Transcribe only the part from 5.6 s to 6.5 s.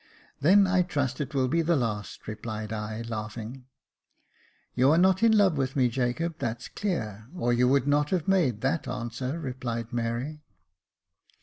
me, Jacob,